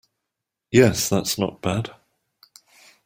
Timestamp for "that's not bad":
1.09-1.91